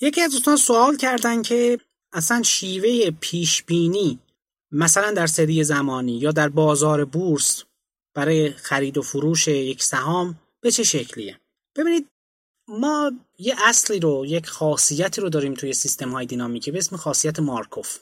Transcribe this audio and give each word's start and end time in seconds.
یکی 0.00 0.20
از 0.20 0.32
دوستان 0.32 0.56
سوال 0.56 0.96
کردن 0.96 1.42
که 1.42 1.78
اصلا 2.12 2.42
شیوه 2.42 3.10
پیش 3.20 3.62
بینی 3.62 4.18
مثلا 4.72 5.10
در 5.10 5.26
سری 5.26 5.64
زمانی 5.64 6.18
یا 6.18 6.32
در 6.32 6.48
بازار 6.48 7.04
بورس 7.04 7.64
برای 8.14 8.50
خرید 8.50 8.98
و 8.98 9.02
فروش 9.02 9.48
یک 9.48 9.82
سهام 9.82 10.40
به 10.60 10.70
چه 10.70 10.82
شکلیه؟ 10.82 11.40
ببینید 11.76 12.08
ما 12.68 13.12
یه 13.38 13.54
اصلی 13.64 14.00
رو 14.00 14.24
یک 14.26 14.46
خاصیتی 14.46 15.20
رو 15.20 15.28
داریم 15.28 15.54
توی 15.54 15.72
سیستم 15.72 16.10
های 16.10 16.26
دینامیکی 16.26 16.70
به 16.70 16.78
اسم 16.78 16.96
خاصیت 16.96 17.40
مارکوف 17.40 17.98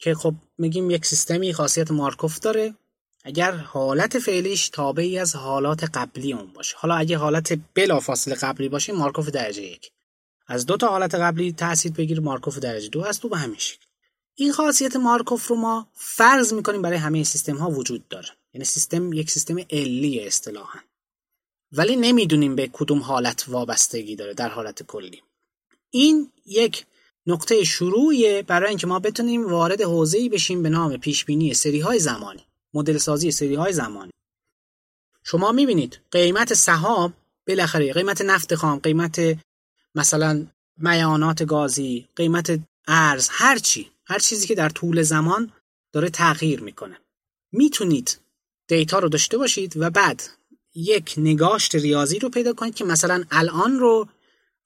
که 0.00 0.14
خب 0.14 0.34
میگیم 0.58 0.90
یک 0.90 1.06
سیستمی 1.06 1.52
خاصیت 1.52 1.90
مارکوف 1.90 2.38
داره. 2.38 2.74
اگر 3.24 3.52
حالت 3.52 4.18
فعلیش 4.18 4.68
تابعی 4.68 5.18
از 5.18 5.36
حالات 5.36 5.84
قبلی 5.84 6.32
اون 6.32 6.52
باشه 6.52 6.76
حالا 6.76 6.94
اگه 6.94 7.18
حالت 7.18 7.58
بلافاصله 7.74 8.34
قبلی 8.34 8.68
باشه 8.68 8.92
مارکوف 8.92 9.28
درجه 9.28 9.62
یک. 9.62 9.92
از 10.50 10.66
دو 10.66 10.76
تا 10.76 10.88
حالت 10.88 11.14
قبلی 11.14 11.52
تاثیر 11.52 11.92
بگیر 11.92 12.20
مارکوف 12.20 12.58
درجه 12.58 12.88
دو 12.88 13.02
هست 13.02 13.24
و 13.24 13.28
به 13.28 13.36
همین 13.36 13.58
شکل. 13.58 13.84
این 14.34 14.52
خاصیت 14.52 14.96
مارکوف 14.96 15.46
رو 15.46 15.56
ما 15.56 15.88
فرض 15.94 16.52
می‌کنیم 16.52 16.82
برای 16.82 16.98
همه 16.98 17.24
سیستم 17.24 17.56
ها 17.56 17.70
وجود 17.70 18.08
داره. 18.08 18.28
یعنی 18.54 18.64
سیستم 18.64 19.12
یک 19.12 19.30
سیستم 19.30 19.58
علی 19.70 20.20
اصطلاحا. 20.20 20.78
ولی 21.72 21.96
نمی‌دونیم 21.96 22.54
به 22.54 22.70
کدوم 22.72 22.98
حالت 22.98 23.44
وابستگی 23.48 24.16
داره 24.16 24.34
در 24.34 24.48
حالت 24.48 24.82
کلی. 24.82 25.22
این 25.90 26.32
یک 26.46 26.86
نقطه 27.26 27.64
شروعیه 27.64 28.42
برای 28.42 28.68
اینکه 28.68 28.86
ما 28.86 28.98
بتونیم 28.98 29.46
وارد 29.46 29.82
حوزه‌ای 29.82 30.28
بشیم 30.28 30.62
به 30.62 30.68
نام 30.68 30.96
پیش 30.96 31.24
بینی 31.24 31.54
سری 31.54 31.80
های 31.80 31.98
زمانی 31.98 32.46
مدل 32.74 32.98
سازی 32.98 33.30
سری 33.30 33.54
های 33.54 33.72
زمانی. 33.72 34.12
شما 35.22 35.52
می‌بینید 35.52 36.00
قیمت 36.10 36.54
سهام 36.54 37.14
بالاخره 37.46 37.92
قیمت 37.92 38.22
نفت 38.22 38.54
خام 38.54 38.78
قیمت 38.78 39.38
مثلا 39.94 40.46
میانات 40.76 41.42
گازی 41.42 42.08
قیمت 42.16 42.60
ارز 42.88 43.28
هر 43.32 43.58
چی 43.58 43.90
هر 44.04 44.18
چیزی 44.18 44.46
که 44.46 44.54
در 44.54 44.68
طول 44.68 45.02
زمان 45.02 45.52
داره 45.92 46.10
تغییر 46.10 46.60
می‌کنه. 46.60 46.98
می‌تونید 47.52 48.18
دیتا 48.68 48.98
رو 48.98 49.08
داشته 49.08 49.38
باشید 49.38 49.76
و 49.76 49.90
بعد 49.90 50.22
یک 50.74 51.14
نگاشت 51.16 51.74
ریاضی 51.74 52.18
رو 52.18 52.28
پیدا 52.28 52.52
کنید 52.52 52.74
که 52.74 52.84
مثلا 52.84 53.24
الان 53.30 53.78
رو 53.78 54.08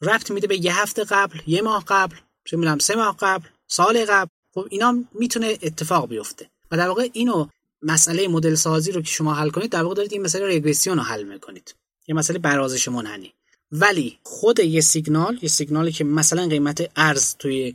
ربط 0.03 0.31
میده 0.31 0.47
به 0.47 0.64
یه 0.64 0.81
هفته 0.81 1.05
قبل 1.05 1.38
یه 1.47 1.62
ماه 1.62 1.84
قبل 1.88 2.16
چه 2.44 2.56
می‌دونم 2.56 2.78
سه 2.78 2.97
ماه 2.97 3.16
قبل 3.20 3.44
سال 3.66 4.05
قبل. 4.05 4.31
خب 4.55 4.66
اینا 4.70 5.05
می‌تونه 5.12 5.59
اتفاق 5.62 6.09
بیفته. 6.09 6.50
و 6.70 6.77
در 6.77 6.88
واقع 6.88 7.09
اینو 7.12 7.48
مسئله 7.83 8.28
مدل 8.28 8.55
سازی 8.55 8.92
رو 8.92 9.03
که 9.03 9.11
شما 9.11 9.34
حل 9.34 9.50
کنید 9.50 9.70
در 9.70 9.83
واقع 9.83 9.94
دارید 9.94 10.12
این 10.12 10.22
مسئله 10.22 10.48
رگرسیون 10.48 10.97
رو 10.97 11.03
حل 11.03 11.22
می‌کنید. 11.22 11.75
یه 12.06 12.14
مسئله 12.14 12.38
برازش 12.38 12.88
منحنی. 12.88 13.34
ولی 13.73 14.19
خود 14.23 14.61
یه 14.61 14.81
سیگنال 14.81 15.39
یه 15.43 15.48
سیگنالی 15.48 15.93
که 15.93 16.05
مثلا 16.05 16.47
قیمت 16.47 16.91
ارز 16.97 17.34
توی 17.39 17.75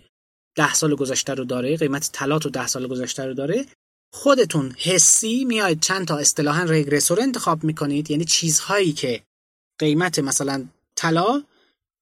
ده 0.56 0.74
سال 0.74 0.96
گذشته 0.96 1.34
رو 1.34 1.44
داره 1.44 1.78
قیمت 1.78 2.10
طلا 2.14 2.40
تو 2.40 2.50
ده 2.50 2.68
سال 2.68 2.88
گذشته 2.88 3.26
رو 3.26 3.34
داره 3.34 3.66
خودتون 4.14 4.76
حسی 4.78 5.46
میاید 5.46 5.82
چند 5.82 6.08
تا 6.08 6.18
اصطلاحا 6.18 6.64
رگرسور 6.64 7.22
انتخاب 7.22 7.64
می‌کنید. 7.64 8.12
یعنی 8.12 8.26
چیزهایی 8.26 8.94
که 8.94 9.22
قیمت 9.80 10.20
مثلا 10.20 10.66
طلا 10.96 11.44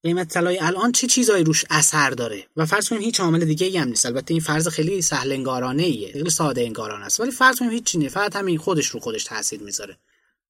قیمت 0.02 0.28
طلای 0.28 0.58
الان 0.58 0.92
چه 0.92 1.06
چیزهایی 1.06 1.44
روش 1.44 1.64
اثر 1.70 2.10
داره؟ 2.10 2.46
و 2.56 2.66
فرض 2.66 2.88
کنیم 2.88 3.02
هیچ 3.02 3.20
عامل 3.20 3.44
دیگه 3.44 3.66
ای 3.66 3.76
هم 3.76 3.88
نیست. 3.88 4.06
البته 4.06 4.34
این 4.34 4.40
فرض 4.40 4.68
خیلی 4.68 5.02
سهل 5.02 5.32
انگارانه 5.32 5.82
ایه 5.82 6.12
خیلی 6.12 6.30
ساده 6.30 6.60
انگارانه 6.60 7.04
است. 7.04 7.20
ولی 7.20 7.30
فرض 7.30 7.58
کنیم 7.58 7.70
هیچ 7.70 7.84
چیزی 7.84 8.08
فقط 8.08 8.36
همین 8.36 8.58
خودش 8.58 8.86
رو 8.86 9.00
خودش 9.00 9.24
تاثیر 9.24 9.60
می‌ذاره. 9.62 9.98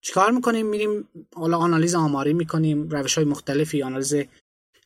چیکار 0.00 0.30
می‌کنیم؟ 0.30 0.66
میریم 0.66 1.08
حالا 1.34 1.58
آنالیز 1.58 1.94
آماری 1.94 2.32
می‌کنیم 2.32 2.88
روش 2.88 3.14
های 3.14 3.24
مختلفی 3.24 3.82
آنالیز 3.82 4.14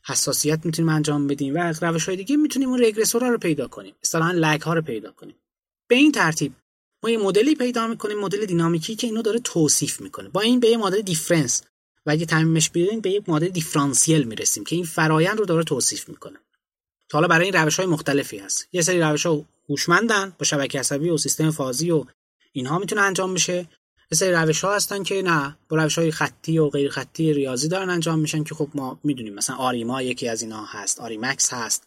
حساسیت 0.07 0.67
می‌تونیم 0.67 0.89
انجام 0.89 1.27
بدیم 1.27 1.55
و 1.55 1.59
روش 1.81 2.09
های 2.09 2.17
دیگه 2.17 2.37
می‌تونیم 2.37 2.69
اون 2.69 2.83
regressor 2.83 3.24
ها 3.24 3.29
رو 3.29 3.39
پیدا 3.39 3.69
کنیم. 3.69 3.95
اصطلاحا 4.03 4.33
lag 4.33 4.61
ها 4.61 4.75
رو 4.75 4.83
پیدا 4.83 5.13
کنیم. 5.13 5.35
به 5.89 5.95
این 5.95 6.13
ترتیب 6.13 6.53
ما 7.03 7.11
یه 7.11 7.19
مدلی 7.19 7.55
پیدا 7.55 7.87
می‌کنیم 7.87 8.19
مدل 8.19 8.47
دینامیکی 8.47 8.97
که 8.97 9.07
اینو 9.07 9.23
داره 9.23 9.39
توصیف 9.39 10.01
می‌کنه. 10.01 10.29
با 10.29 10.41
این 10.41 10.61
به 10.61 10.69
یه 10.69 10.77
مدل 10.77 11.01
difference. 11.01 11.63
و 12.07 12.11
اگه 12.11 12.27
تعمیمش 12.27 12.71
بیاریم 12.71 13.01
به 13.01 13.11
یک 13.11 13.29
مدل 13.29 13.49
دیفرانسیل 13.49 14.23
می‌رسیم 14.23 14.65
که 14.65 14.77
این 14.77 14.85
فرایند 14.85 15.39
رو 15.39 15.45
داره 15.45 15.65
توصیف 15.65 16.09
می‌کنه. 16.09 16.39
تا 17.09 17.19
حالا 17.19 17.29
برای 17.29 17.45
این 17.45 17.55
روش 17.55 17.77
های 17.77 17.87
مختلفی 17.87 18.39
هست. 18.39 18.69
یه 18.73 18.83
سری 18.83 19.01
روش 19.01 19.27
ها 19.27 19.45
هوشمندن 19.69 20.33
با 20.39 20.45
شبکه 20.45 20.81
عصبی 20.81 21.11
و 21.11 21.17
سیستم 21.17 21.51
فازی 21.51 21.91
و 21.91 22.05
اینها 22.53 22.79
می‌تونه 22.79 23.01
انجام 23.01 23.35
بشه. 23.35 23.69
یه 24.13 24.17
سری 24.17 24.33
روش 24.33 24.65
ها 24.65 24.75
هستن 24.75 25.03
که 25.03 25.23
نه 25.23 25.57
با 25.69 25.77
روش 25.77 25.99
های 25.99 26.11
خطی 26.11 26.59
و 26.59 26.69
غیر 26.69 26.91
خطی 26.91 27.33
ریاضی 27.33 27.69
دارن 27.69 27.91
انجام 27.91 28.19
میشن 28.19 28.45
که 28.45 28.55
خب 28.55 28.69
ما 28.75 28.99
می‌دونیم. 29.05 29.35
مثلا 29.35 29.57
ARIMA 29.57 30.03
یکی 30.03 30.29
از 30.29 30.43
اینا 30.43 30.65
هست 30.65 31.01
ARIMAX 31.01 31.53
هست. 31.53 31.87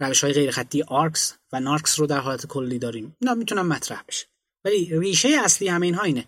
روش 0.00 0.24
های 0.24 0.32
غیر 0.32 0.50
خطی 0.50 0.82
ARX 0.82 1.34
و 1.52 1.60
NARX 1.60 2.00
رو 2.00 2.06
در 2.06 2.18
حالت 2.18 2.46
کلی 2.46 2.78
داریم. 2.78 3.16
اینا 3.20 3.34
می‌تونن 3.34 3.62
مطرح 3.62 4.02
بشه. 4.08 4.26
ولی 4.64 4.98
ریشه 4.98 5.28
اصلی 5.28 5.68
همه 5.68 5.86
اینها 5.86 6.02
اینه. 6.02 6.24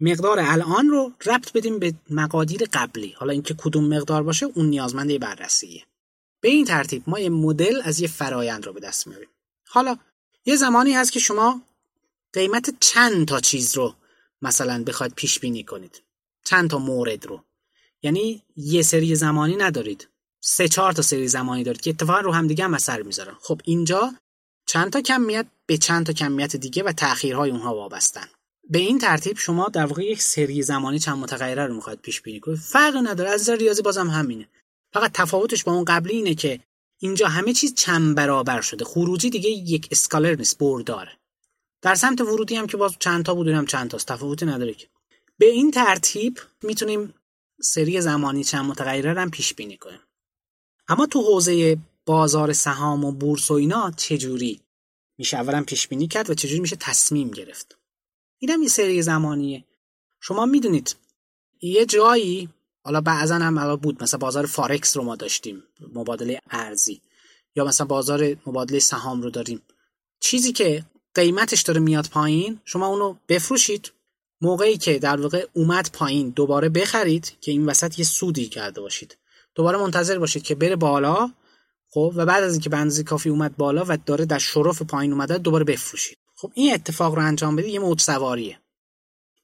مقدار 0.00 0.38
الان 0.40 0.88
رو 0.88 1.12
ربط 1.26 1.52
بدیم 1.52 1.78
به 1.78 1.94
مقادیر 2.10 2.64
قبلی. 2.72 3.14
حالا 3.18 3.32
اینکه 3.32 3.54
کدوم 3.54 3.94
مقدار 3.94 4.22
باشه 4.22 4.46
اون 4.46 4.66
نیازمنده 4.66 5.18
بررسیه. 5.18 5.82
به 6.40 6.48
این 6.48 6.64
ترتیب 6.64 7.02
ما 7.06 7.18
یه 7.18 7.28
مدل 7.28 7.80
از 7.84 8.00
یه 8.00 8.08
فرایند 8.08 8.66
رو 8.66 8.72
به 8.72 8.80
دست 8.80 9.06
میاریم 9.06 9.28
حالا 9.68 9.96
یه 10.44 10.56
زمانی 10.56 10.92
هست 10.92 11.12
که 11.12 11.20
شما 11.20 11.62
قیمت 12.32 12.74
چند 12.80 13.28
تا 13.28 13.40
چیز 13.40 13.76
رو 13.76 13.94
مثلا 14.42 14.84
بخواید 14.84 15.14
پیش 15.14 15.38
بینی 15.38 15.64
کنید. 15.64 16.02
چند 16.44 16.70
تا 16.70 16.78
مورد 16.78 17.26
رو. 17.26 17.44
یعنی 18.02 18.42
یه 18.56 18.82
سری 18.82 19.14
زمانی 19.14 19.56
ندارید. 19.56 20.08
سه 20.40 20.68
چهار 20.68 20.92
تا 20.92 21.02
سری 21.02 21.28
زمانی 21.28 21.64
دارید 21.64 21.80
که 21.80 21.90
اتفاقا 21.90 22.20
رو 22.20 22.32
هم 22.32 22.46
دیگه 22.46 22.64
هم 22.64 22.74
اثر 22.74 23.02
می‌ذارن. 23.02 23.34
خب 23.40 23.60
اینجا 23.64 24.14
چند 24.66 24.92
تا 24.92 25.00
کمیت 25.00 25.46
به 25.66 25.76
چند 25.76 26.06
تا 26.06 26.12
کمیت 26.12 26.56
دیگه 26.56 26.82
و 26.82 26.92
تأخیرهای 26.92 27.50
اونها 27.50 27.74
وابستن. 27.74 28.26
به 28.70 28.78
این 28.78 28.98
ترتیب 28.98 29.38
شما 29.38 29.68
در 29.68 29.86
واقع 29.86 30.04
یک 30.04 30.22
سری 30.22 30.62
زمانی 30.62 30.98
چند 30.98 31.18
متغیره 31.18 31.66
رو 31.66 31.74
می‌خواید 31.74 32.00
پیش 32.00 32.20
بینی 32.20 32.40
کنید. 32.40 32.58
فرق 32.58 32.96
نداره. 32.96 33.30
از 33.30 33.48
ریاضی 33.48 33.82
بازم 33.82 34.10
همینه. 34.10 34.48
فقط 34.92 35.12
تفاوتش 35.12 35.64
با 35.64 35.72
اون 35.72 35.84
قبلی 35.84 36.12
اینه 36.14 36.34
که 36.34 36.60
اینجا 36.98 37.28
همه 37.28 37.52
چیز 37.52 37.74
چند 37.74 38.14
برابر 38.14 38.60
شده. 38.60 38.84
خروجی 38.84 39.30
دیگه 39.30 39.50
یک 39.50 39.88
اسکالر 39.90 40.34
نیست. 40.34 40.58
برداره. 40.58 41.17
در 41.82 41.94
سمت 41.94 42.20
ورودی 42.20 42.56
هم 42.56 42.66
که 42.66 42.76
باز 42.76 42.96
چند 43.00 43.24
تا 43.24 43.34
بود 43.34 43.48
هم 43.48 43.66
چند 43.66 43.90
تاست 43.90 44.06
تفاوتی 44.06 44.46
نداره 44.46 44.74
که. 44.74 44.88
به 45.38 45.46
این 45.46 45.70
ترتیب 45.70 46.38
می‌تونیم 46.62 47.14
سری 47.60 48.00
زمانی 48.00 48.44
چند 48.44 48.64
متغیره 48.64 49.20
هم 49.20 49.30
پیش 49.30 49.54
بینی 49.54 49.76
کنیم. 49.76 50.00
اما 50.88 51.06
تو 51.06 51.22
حوزه 51.22 51.78
بازار 52.06 52.52
سهام 52.52 53.04
و 53.04 53.12
بورس 53.12 53.50
و 53.50 53.54
اینا 53.54 53.90
چجوری 53.90 54.60
میشه 55.18 55.36
اولا 55.36 55.62
پیش 55.62 55.88
بینی 55.88 56.08
کرد 56.08 56.30
و 56.30 56.34
چجوری 56.34 56.60
میشه 56.60 56.76
تصمیم 56.76 57.30
گرفت؟ 57.30 57.78
اینم 58.38 58.62
یه 58.62 58.68
سری 58.68 59.02
زمانیه. 59.02 59.64
شما 60.20 60.46
می‌دونید 60.46 60.96
یه 61.60 61.86
جایی 61.86 62.48
حالا 62.84 63.00
بعضا 63.00 63.34
هم 63.34 63.58
حالا 63.58 63.76
بود 63.76 64.02
مثلا 64.02 64.18
بازار 64.18 64.46
فارکس 64.46 64.96
رو 64.96 65.02
ما 65.02 65.16
داشتیم 65.16 65.62
مبادله 65.94 66.40
ارزی 66.50 67.00
یا 67.56 67.64
مثلا 67.64 67.86
بازار 67.86 68.36
مبادله 68.46 68.78
سهام 68.78 69.22
رو 69.22 69.30
داریم. 69.30 69.62
چیزی 70.20 70.52
که 70.52 70.84
قیمتش 71.18 71.62
داره 71.62 71.80
میاد 71.80 72.08
پایین 72.08 72.60
شما 72.64 72.86
اونو 72.86 73.14
بفروشید. 73.28 73.92
موقعی 74.40 74.76
که 74.76 74.98
در 74.98 75.20
واقع 75.20 75.46
اومد 75.52 75.90
پایین 75.92 76.30
دوباره 76.30 76.68
بخرید 76.68 77.32
که 77.40 77.50
این 77.50 77.66
وسط 77.66 77.98
یه 77.98 78.04
سودی 78.04 78.48
کرده 78.48 78.80
باشید. 78.80 79.16
دوباره 79.54 79.78
منتظر 79.78 80.18
باشید 80.18 80.42
که 80.42 80.54
بره 80.54 80.76
بالا 80.76 81.30
خب 81.90 82.12
و 82.16 82.26
بعد 82.26 82.44
از 82.44 82.52
اینکه 82.52 82.70
به 82.70 83.02
کافی 83.06 83.28
اومد 83.28 83.56
بالا 83.56 83.84
و 83.88 83.98
داره 84.06 84.24
در 84.24 84.38
شرف 84.38 84.82
پایین 84.82 85.12
اومده 85.12 85.38
دوباره 85.38 85.64
بفروشید. 85.64 86.18
خب 86.34 86.52
این 86.54 86.74
اتفاق 86.74 87.14
رو 87.14 87.22
انجام 87.22 87.56
بدید 87.56 87.74
یه 87.74 87.80
موج 87.80 88.00
سواریه. 88.00 88.58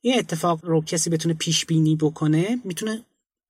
این 0.00 0.18
اتفاق 0.18 0.60
رو 0.62 0.84
کسی 0.84 1.10
بتونه 1.10 1.34
پیش 1.34 1.66
بینی 1.66 1.96
بکنه 1.96 2.60
می‌تونه 2.64 3.04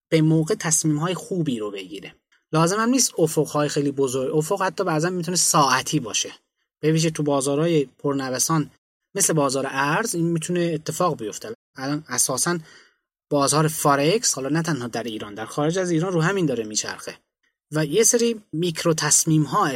به 0.09 0.23
موقع 0.23 0.55
تصمیم 0.55 0.97
های 0.97 1.15
خوبی 1.15 1.59
رو 1.59 1.71
بگیره. 1.71 2.15
لازم 2.53 2.81
هم 2.81 2.89
نیست 2.89 3.13
افق 3.19 3.49
های 3.49 3.69
خیلی 3.69 3.91
بزرگ 3.93 4.37
افق 4.37 4.63
حتی 4.63 4.85
بعضا 4.85 5.11
می‌تونه 5.11 5.37
ساعتی 5.37 6.01
باشه. 6.01 6.33
به 6.85 6.93
ویژه 6.93 7.11
تو 7.11 7.23
بازارهای 7.23 7.85
پرنوسان 7.99 8.71
مثل 9.15 9.33
بازار 9.33 9.67
ارز 9.69 10.15
این 10.15 10.27
می‌تونه 10.27 10.61
اتفاق 10.75 11.17
بیفته. 11.17 11.55
الان 11.77 12.05
اساسا 12.09 12.59
بازار 13.31 13.69
فارکس 13.69 14.35
حالا 14.35 14.49
نه 14.49 14.63
تنها 14.63 14.89
در 14.89 15.03
ایران 15.03 15.35
در 15.35 15.45
خارج 15.45 15.79
از 15.79 15.91
ایران 15.91 16.13
رو 16.13 16.21
همین 16.21 16.47
داره 16.47 16.65
میچرخه. 16.65 17.19
و 17.73 17.85
یه 17.85 18.05
سری 18.05 18.41
میکرو 18.53 18.95
تصمیم 18.95 19.43
ها 19.43 19.71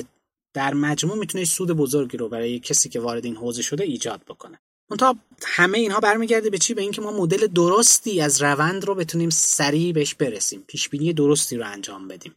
در 0.54 0.74
مجموع 0.74 1.18
می‌تونه 1.18 1.44
سود 1.44 1.70
بزرگی 1.70 2.16
رو 2.16 2.28
برای 2.28 2.58
کسی 2.58 2.88
که 2.88 3.00
وارد 3.00 3.24
این 3.24 3.36
حوزه 3.36 3.62
شده 3.62 3.84
ایجاد 3.84 4.20
بکنه. 4.28 4.60
منتها 4.90 5.16
همه 5.42 5.78
اینها 5.78 6.00
برمیگرده 6.00 6.50
به 6.50 6.58
چی؟ 6.58 6.74
به 6.74 6.82
اینکه 6.82 7.00
ما 7.00 7.10
مدل 7.10 7.46
درستی 7.46 8.20
از 8.20 8.42
روند 8.42 8.84
رو 8.84 8.94
بتونیم 8.94 9.30
سریع 9.30 9.92
بهش 9.92 10.14
برسیم. 10.14 10.64
پیش 10.66 10.88
درستی 11.16 11.56
رو 11.56 11.66
انجام 11.66 12.08
بدیم. 12.08 12.36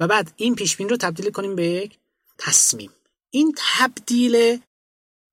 و 0.00 0.06
بعد 0.06 0.32
این 0.36 0.54
پیش 0.54 0.80
رو 0.80 0.96
تبدیل 0.96 1.30
کنیم 1.30 1.54
به 1.54 1.66
یک 1.66 1.98
تصمیم. 2.38 2.90
این 3.34 3.54
تبدیل 3.56 4.60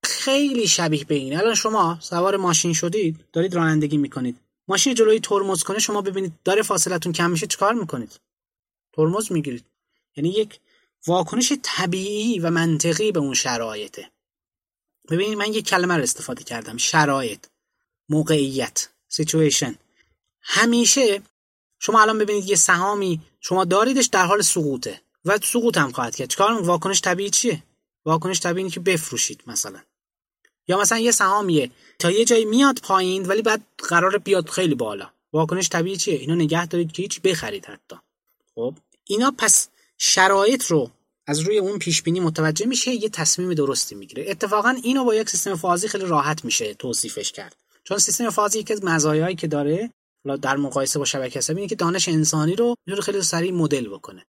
خیلی 0.04 0.68
شبیه 0.68 1.04
به 1.04 1.14
این 1.14 1.36
الان 1.36 1.54
شما 1.54 1.98
سوار 2.00 2.36
ماشین 2.36 2.72
شدید 2.72 3.24
دارید 3.32 3.54
رانندگی 3.54 3.96
می‌کنید. 3.96 4.38
ماشین 4.68 4.94
جلوی 4.94 5.20
ترمز 5.20 5.62
کنه 5.62 5.78
شما 5.78 6.02
ببینید 6.02 6.32
داره 6.44 6.62
فاصلتون 6.62 7.12
کم 7.12 7.30
میشه 7.30 7.46
چیکار 7.46 7.74
می‌کنید؟ 7.74 8.20
ترمز 8.92 9.32
می‌گیرید. 9.32 9.64
یعنی 10.16 10.30
یک 10.30 10.60
واکنش 11.06 11.52
طبیعی 11.62 12.38
و 12.38 12.50
منطقی 12.50 13.12
به 13.12 13.20
اون 13.20 13.34
شرایطه. 13.34 14.10
ببینید 15.10 15.38
من 15.38 15.52
یک 15.52 15.66
کلمه 15.68 15.96
رو 15.96 16.02
استفاده 16.02 16.44
کردم. 16.44 16.76
شرایط 16.76 17.46
موقعیت 18.08 18.88
سیچویشن 19.08 19.74
همیشه 20.40 21.22
شما 21.78 22.02
الان 22.02 22.18
ببینید 22.18 22.48
یه 22.48 22.56
سهامی 22.56 23.20
شما 23.40 23.64
داریدش 23.64 24.06
در 24.06 24.26
حال 24.26 24.42
سقوطه 24.42 25.00
و 25.24 25.38
سقوط 25.44 25.76
هم 25.78 25.92
خواهد 25.92 26.16
کرد. 26.16 26.28
چیکار؟ 26.28 26.62
واکنش 26.62 27.00
طبیعی 27.00 27.30
چیه؟ 27.30 27.62
واکنش 28.04 28.40
طبیعی 28.40 28.70
که 28.70 28.80
بفروشید 28.80 29.42
مثلا. 29.46 29.80
یا 30.68 30.80
مثلا 30.80 30.98
یه 30.98 31.10
سهامیه. 31.10 31.70
تا 31.98 32.10
یه 32.10 32.24
جایی 32.24 32.44
میاد 32.44 32.78
پایین 32.82 33.26
ولی 33.26 33.42
بعد 33.42 33.62
قرار 33.78 34.18
بیاد 34.18 34.48
خیلی 34.48 34.74
بالا. 34.74 35.10
واکنش 35.32 35.68
طبیعی 35.68 35.96
چیه؟ 35.96 36.18
اینا 36.18 36.34
نگه 36.34 36.66
دارید 36.66 36.92
که 36.92 37.02
هیچ 37.02 37.20
بخرید 37.20 37.66
حتی. 37.66 37.96
خب. 38.54 38.74
اینا 39.04 39.34
پس 39.38 39.68
شرایط 39.98 40.64
رو 40.64 40.90
از 41.26 41.40
روی 41.40 41.58
اون 41.58 41.78
پیش 41.78 42.02
بینی 42.02 42.20
متوجه 42.20 42.66
میشه 42.66 42.90
یه 42.90 43.08
تصمیم 43.08 43.54
درستی 43.54 43.94
می‌گیره. 43.94 44.24
اتفاقا 44.28 44.76
اینو 44.82 45.04
با 45.04 45.14
یک 45.14 45.30
سیستم 45.30 45.56
فازی 45.56 45.88
خیلی 45.88 46.04
راحت 46.04 46.44
میشه 46.44 46.74
توصیفش 46.74 47.32
کرد. 47.32 47.56
چون 47.84 47.98
سیستم 47.98 48.30
فازی 48.30 48.58
یکی 48.58 48.72
از 48.72 48.84
مزایایی 48.84 49.36
که 49.36 49.46
داره 49.46 49.90
در 50.42 50.56
مقایسه 50.56 50.98
با 50.98 51.04
شبکه 51.04 51.38
عصبی 51.38 51.56
اینه 51.56 51.68
که 51.68 51.74
دانش 51.74 52.08
انسانی 52.08 52.56
رو 52.56 52.76
خیلی 53.02 53.22
سریع 53.22 53.52
مدل 53.52 53.88
بکنه. 53.88 54.26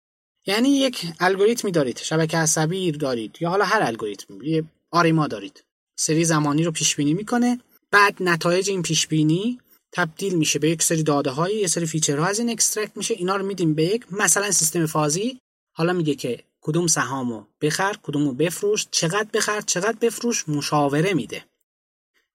یعنی 0.48 0.70
یک 0.70 1.06
الگوریتمی 1.20 1.72
دارید. 1.72 1.98
شبکه 1.98 2.38
عصبی 2.38 2.92
دارید. 2.92 3.38
یا 3.40 3.50
حالا 3.50 3.66
هر 3.66 3.82
الگوریتم 3.82 4.42
یه 4.42 4.64
ARIMA 4.92 5.28
دارید. 5.28 5.64
سری 6.00 6.26
زمانی 6.26 6.64
رو 6.64 6.72
پیش 6.72 6.96
بینی 6.96 7.14
می‌کنه. 7.14 7.60
بعد 7.92 8.16
نتایج 8.20 8.70
این 8.70 8.82
پیش 8.82 9.08
بینی 9.08 9.60
تبدیل 9.92 10.36
میشه 10.36 10.60
به 10.60 10.70
یک 10.70 10.84
سری 10.84 11.04
داده 11.04 11.30
های 11.30 11.56
یه 11.56 11.68
سری 11.68 11.86
feature 11.86 12.17
ها. 12.17 12.26
از 12.26 12.40
این 12.40 12.50
extract 12.50 12.98
میشه. 12.98 13.14
اینا 13.14 13.36
رو 13.36 13.46
میدیم 13.46 13.74
به 13.74 13.84
یک 13.84 14.14
مثلا 14.14 14.52
سیستم 14.52 14.86
فازی. 14.86 15.40
حالا 15.76 15.94
میگه 15.94 16.16
که 16.16 16.44
کدوم 16.62 16.88
سهامو 16.88 17.44
بخر 17.62 17.96
کدومو 18.04 18.34
بفروش. 18.34 18.88
چقدر 18.92 19.28
بخر 19.34 19.62
چقدر 19.62 19.98
بفروش؟ 20.02 20.50
مشاوره 20.50 21.14
میده. 21.14 21.46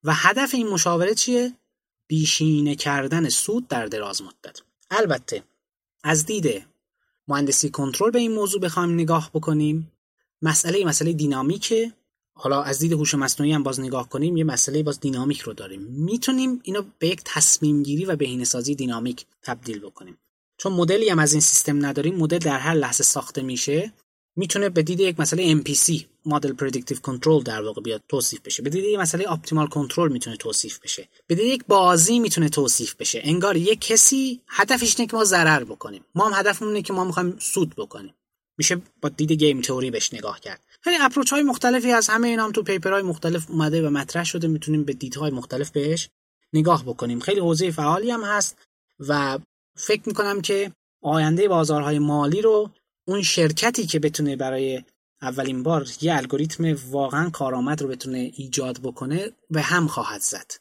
و 0.03 0.13
هدف 0.13 0.53
این 0.53 0.67
مشاوره 0.67 1.15
چیه؟ 1.15 1.53
بیشینه 2.07 2.75
کردن 2.75 3.29
سود 3.29 3.67
در 3.67 3.85
دراز 3.85 4.21
مدت. 4.21 4.61
البته 4.91 5.43
از 6.03 6.25
دید 6.25 6.72
مهندسی 7.27 7.69
کنترل 7.69 8.11
به 8.11 8.19
این 8.19 8.31
موضوع 8.31 8.61
بخوایم 8.61 8.93
نگاه 8.93 9.29
بکنیم. 9.33 9.91
مسئله 10.41 10.85
مسئله 10.85 11.13
دینامیکه. 11.13 11.93
حالا 12.33 12.63
از 12.63 12.79
دید 12.79 12.93
هوش 12.93 13.15
مصنوعی 13.15 13.53
هم 13.53 13.63
باز 13.63 13.79
نگاه 13.79 14.09
کنیم 14.09 14.37
یه 14.37 14.43
مسئله 14.43 14.83
باز 14.83 14.99
دینامیک 14.99 15.41
رو 15.41 15.53
داریم. 15.53 15.81
می‌تونیم 15.81 16.59
اینو 16.63 16.83
به 16.99 17.07
یک 17.07 17.21
تصمیم 17.25 17.83
گیری 17.83 18.05
و 18.05 18.15
بهینه 18.15 18.43
سازی 18.43 18.75
دینامیک 18.75 19.25
تبدیل 19.41 19.79
بکنیم. 19.79 20.17
چون 20.57 20.73
مدلی 20.73 21.09
هم 21.09 21.19
از 21.19 21.33
این 21.33 21.41
سیستم 21.41 21.85
نداریم 21.85 22.15
مدل 22.15 22.37
در 22.37 22.59
هر 22.59 22.73
لحظه 22.73 23.03
ساخته 23.03 23.41
میشه. 23.41 23.93
می‌تونه 24.35 24.69
به 24.69 24.83
دید 24.83 24.99
یک 24.99 25.19
مسئله 25.19 25.61
MPC 25.61 26.12
model 26.25 26.53
predictive 26.53 26.97
control 26.97 27.43
در 27.43 27.61
واقع 27.61 27.81
بیاد 27.81 28.01
توصیف 28.09 28.41
بشه. 28.41 28.63
به 28.63 28.69
دید 28.69 28.83
یک 28.83 28.99
مسئله 28.99 29.31
optimal 29.31 29.67
control 29.67 30.11
می‌تونه 30.11 30.37
توصیف 30.37 30.79
بشه. 30.79 31.09
به 31.27 31.35
دید 31.35 31.45
یک 31.45 31.65
بازی 31.67 32.19
می‌تونه 32.19 32.49
توصیف 32.49 32.95
بشه. 32.95 33.21
انگار 33.23 33.57
یک 33.57 33.81
کسی 33.81 34.41
هدفش 34.47 34.95
اینه 34.99 35.11
که 35.11 35.17
ما 35.17 35.23
ضرر 35.23 35.63
بکنیم. 35.63 36.05
ما 36.15 36.29
هم 36.29 36.39
هدفمون 36.39 36.71
اینه 36.71 36.81
که 36.81 36.93
ما 36.93 37.03
می‌خوایم 37.03 37.37
سود 37.39 37.75
بکنیم. 37.75 38.13
میشه 38.57 38.81
با 39.01 39.09
دید 39.09 39.31
game 39.31 39.61
theory 39.61 39.91
بهش 39.91 40.13
نگاه 40.13 40.39
کرد. 40.39 40.61
خیلی 40.81 40.97
approach 41.01 41.33
های 41.33 41.43
مختلفی 41.43 41.91
از 41.91 42.09
همه 42.09 42.27
اینا 42.27 42.43
هم 42.45 42.51
تو 42.51 42.63
paper 42.63 42.92
های 42.92 43.03
مختلف 43.03 43.49
اومده 43.49 43.87
و 43.87 43.89
مطرح 43.89 44.23
شده. 44.23 44.47
می‌تونیم 44.47 44.83
به 44.83 44.93
دیدهای 44.93 45.31
مختلف 45.31 45.69
بهش 45.69 46.09
نگاه 46.53 46.83
بکنیم. 46.83 47.19
خیلی 47.19 47.39
حوزه 47.39 47.71
فعالی 47.71 48.11
هم 48.11 48.23
هست 48.23 48.57
و 48.99 49.39
فکر 49.75 50.01
می‌کنم 50.05 50.41
که 50.41 50.71
آینده 51.03 51.47
بازارهای 51.47 51.99
مالی 51.99 52.41
رو 52.41 52.69
اون 53.07 53.21
شرکتی 53.21 53.85
که 53.85 53.99
بتونه 53.99 54.35
برای 54.35 54.83
اولین 55.23 55.63
بار 55.63 55.87
یه 56.01 56.15
الگوریتم 56.15 56.75
واقعا 56.89 57.29
کارآمد 57.29 57.81
رو 57.81 57.87
بتونه 57.87 58.31
ایجاد 58.35 58.79
بکنه 58.83 59.31
به 59.49 59.61
هم 59.61 59.87
خواهد 59.87 60.21
زد. 60.21 60.51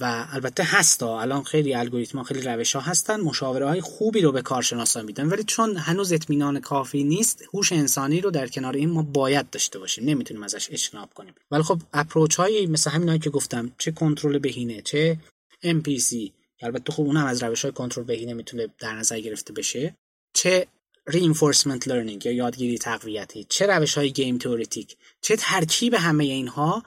و 0.00 0.26
البته 0.32 0.62
هستا 0.64 1.20
الان 1.20 1.42
خیلی 1.42 1.74
الگوریتم 1.74 2.18
ها 2.18 2.24
خیلی 2.24 2.42
روش 2.42 2.76
ها 2.76 2.80
هستن 2.80 3.20
مشاوره 3.20 3.66
های 3.66 3.80
خوبی 3.80 4.20
رو 4.20 4.32
به 4.32 4.42
کارشناسا 4.42 5.02
میدن 5.02 5.28
ولی 5.28 5.44
چون 5.44 5.76
هنوز 5.76 6.12
اطمینان 6.12 6.60
کافی 6.60 7.04
نیست 7.04 7.42
هوش 7.54 7.72
انسانی 7.72 8.20
رو 8.20 8.30
در 8.30 8.46
کنار 8.46 8.74
این 8.74 8.90
ما 8.90 9.02
باید 9.02 9.50
داشته 9.50 9.78
باشیم 9.78 10.04
نمی‌تونیم 10.04 10.42
ازش 10.42 10.70
اجتناب 10.70 11.14
کنیم. 11.14 11.34
ولی 11.50 11.62
خب 11.62 11.80
اپروچ 11.92 12.36
هایی 12.36 12.66
مثل 12.66 12.90
همین 12.90 13.18
که 13.18 13.30
گفتم 13.30 13.72
چه 13.78 13.90
کنترل 13.90 14.38
بهینه 14.38 14.82
چه 14.82 15.18
MPC 15.64 16.30
البته 16.62 16.92
خب 16.92 17.02
اونم 17.02 17.26
از 17.26 17.42
روش 17.42 17.62
های 17.62 17.72
کنترل 17.72 18.04
بهینه 18.04 18.34
می‌تونه 18.34 18.68
در 18.78 18.94
نظر 18.94 19.20
گرفته 19.20 19.52
بشه 19.52 19.96
چه 20.32 20.66
reinforcement 21.10 21.82
learning 21.84 22.26
یا 22.26 22.32
یادگیری 22.32 22.78
تقویتی 22.78 23.46
چه 23.48 23.66
روش 23.66 23.98
های 23.98 24.12
گیم 24.12 24.38
تئوریتیک 24.38 24.96
چه 25.20 25.36
ترکیب 25.36 25.94
همه 25.94 26.24
اینها 26.24 26.82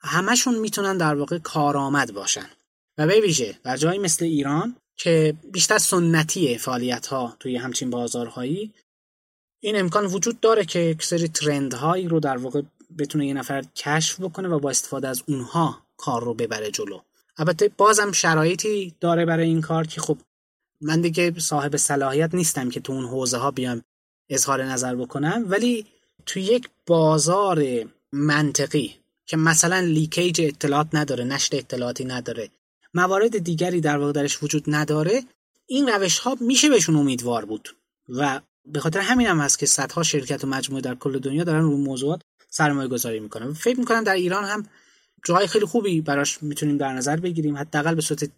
همشون 0.00 0.58
می‌تونن 0.58 0.96
در 0.96 1.14
واقع 1.14 1.38
کارآمد 1.38 2.12
باشن. 2.12 2.50
و 2.98 3.06
به 3.06 3.20
ویژه 3.20 3.58
در 3.64 3.76
جایی 3.76 3.98
مثل 3.98 4.24
ایران 4.24 4.76
که 4.96 5.34
بیشتر 5.52 5.78
سنتی 5.78 6.58
فعالیت 6.58 7.06
ها 7.06 7.36
توی 7.40 7.56
همچین 7.56 7.90
بازارهایی 7.90 8.72
این 9.60 9.80
امکان 9.80 10.06
وجود 10.06 10.40
داره 10.40 10.64
که 10.64 10.78
یک 10.78 11.02
سری 11.02 11.28
ترند 11.28 11.74
هایی 11.74 12.08
رو 12.08 12.20
در 12.20 12.36
واقع 12.36 12.62
بتونه 12.98 13.26
یه 13.26 13.34
نفر 13.34 13.62
کشف 13.76 14.20
بکنه 14.20 14.48
و 14.48 14.58
با 14.58 14.70
استفاده 14.70 15.08
از 15.08 15.22
اونها 15.26 15.86
کار 15.96 16.24
رو 16.24 16.34
ببره 16.34 16.70
جلو. 16.70 17.00
البته 17.36 17.70
بازم 17.76 18.12
شرایطی 18.12 18.94
داره 19.00 19.24
برای 19.24 19.46
این 19.46 19.60
کار 19.60 19.86
که 19.86 20.00
خب 20.00 20.18
من 20.82 21.00
دیگه 21.00 21.34
صاحب 21.38 21.76
صلاحیت 21.76 22.34
نیستم 22.34 22.70
که 22.70 22.80
تو 22.80 22.92
اون 22.92 23.04
حوزه 23.04 23.36
ها 23.36 23.50
بیام 23.50 23.82
اظهار 24.28 24.64
نظر 24.64 24.94
بکنم 24.94 25.44
ولی 25.46 25.86
تو 26.26 26.40
یک 26.40 26.68
بازار 26.86 27.64
منطقی 28.12 28.96
که 29.26 29.36
مثلا 29.36 29.80
لیکیج 29.80 30.40
اطلاعات 30.40 30.88
نداره 30.92 31.24
نشر 31.24 31.56
اطلاعاتی 31.56 32.04
نداره 32.04 32.50
موارد 32.94 33.38
دیگری 33.38 33.80
در 33.80 33.98
واقع 33.98 34.12
درش 34.12 34.42
وجود 34.42 34.64
نداره 34.66 35.22
این 35.66 35.88
روش 35.88 36.18
ها 36.18 36.36
میشه 36.40 36.68
بهشون 36.68 36.96
امیدوار 36.96 37.44
بود. 37.44 37.76
و 38.08 38.40
به 38.64 38.80
خاطر 38.80 39.00
همین 39.00 39.26
هم 39.26 39.40
هست 39.40 39.58
که 39.58 39.66
صدها 39.66 40.02
شرکت 40.02 40.44
و 40.44 40.46
مجموعه 40.46 40.82
در 40.82 40.94
کل 40.94 41.18
دنیا 41.18 41.44
دارن 41.44 41.62
رو 41.62 41.76
موضوعات 41.76 42.22
سرمایه 42.50 42.88
گذاری 42.88 43.20
می‌کنن. 43.20 43.52
فکر 43.52 43.78
می‌کنم 43.78 44.04
در 44.04 44.14
ایران 44.14 44.44
هم 44.44 44.66
جای 45.24 45.46
خیلی 45.46 45.66
خوبی 45.66 46.00
براش 46.00 46.42
می‌تونیم 46.42 46.76
در 46.76 46.92
نظر 46.92 47.16
بگیریم 47.16 47.56
حداقل 47.56 47.94
به 47.94 48.00
صورت 48.02 48.30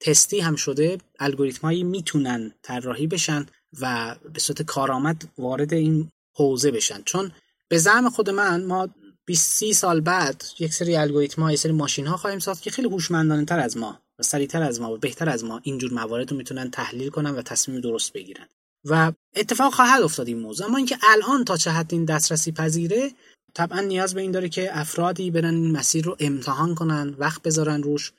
تستی 0.00 0.40
هم 0.40 0.56
شده 0.56 0.98
الگوریتم 1.18 1.60
هایی 1.62 1.84
می‌تونن 1.84 2.52
طراحی 2.62 3.06
بشن 3.06 3.46
و 3.80 4.16
به 4.32 4.40
صورت 4.40 4.62
کارآمد 4.62 5.24
وارد 5.38 5.74
این 5.74 6.10
حوزه 6.36 6.70
بشن. 6.70 7.02
چون 7.02 7.32
به 7.68 7.78
زعم 7.78 8.10
خود 8.10 8.30
من 8.30 8.64
ما 8.64 8.88
20 9.26 9.52
30 9.52 9.72
سال 9.72 10.00
بعد 10.00 10.44
یک 10.58 10.74
سری 10.74 10.96
الگوریتم 10.96 11.42
ها 11.42 11.52
یک 11.52 11.58
سری 11.58 11.72
ماشین 11.72 12.06
ها 12.06 12.16
خواهیم 12.16 12.38
ساخت 12.38 12.62
که 12.62 12.70
خیلی 12.70 12.88
هوشمندانه 12.88 13.44
تر 13.44 13.58
از 13.58 13.76
ما 13.76 14.00
و 14.18 14.22
سریعتر 14.22 14.62
از 14.62 14.80
ما 14.80 14.92
و 14.92 14.96
بهتر 14.96 15.28
از 15.28 15.44
ما 15.44 15.60
اینجور 15.62 15.92
موارد 15.92 16.30
رو 16.30 16.36
می‌تونن 16.36 16.70
تحلیل 16.70 17.10
کنن 17.10 17.30
و 17.30 17.42
تصمیم 17.42 17.80
درست 17.80 18.12
بگیرن. 18.12 18.46
و 18.84 19.12
اتفاق 19.36 19.74
خواهد 19.74 20.02
افتاد 20.02 20.28
این 20.28 20.38
موضوع. 20.38 20.66
اما 20.66 20.76
اینکه 20.76 20.98
الان 21.02 21.44
تا 21.44 21.56
چه 21.56 21.70
حد 21.70 21.94
این 21.94 22.04
دسترسی 22.04 22.52
پذیره 22.52 23.12
طبعا 23.54 23.80
نیاز 23.80 24.14
به 24.14 24.20
این 24.20 24.30
داره 24.30 24.48
که 24.48 24.78
افرادی 24.78 25.30
برن 25.30 25.54
این 25.54 25.70
مسیر 25.70 26.04
رو 26.04 26.16
امتحان 26.20 26.74
کنن 26.74 27.14
وقت 27.18 27.42
بذارن 27.42 27.82
روش 27.82 28.12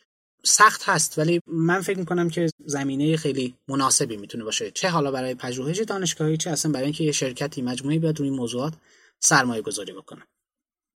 سخت 0.45 0.83
هست 0.89 1.19
ولی 1.19 1.41
من 1.47 1.81
فکر 1.81 1.99
می‌کنم 1.99 2.29
که 2.29 2.49
زمینه 2.65 3.17
خیلی 3.17 3.55
مناسبی 3.67 4.17
می‌تونه 4.17 4.43
باشه. 4.43 4.71
چه 4.71 4.89
حالا 4.89 5.11
برای 5.11 5.35
پژوهش 5.35 5.79
دانشگاهی 5.79 6.37
چه 6.37 6.49
اصلا 6.49 6.71
برای 6.71 6.85
اینکه 6.85 7.03
یه 7.03 7.11
شرکتی 7.11 7.61
مجموعه 7.61 7.99
بیاد 7.99 8.19
روی 8.19 8.29
موضوعات 8.29 8.73
سرمایه 9.19 9.61
گذاری 9.61 9.93
بکنه. 9.93 10.21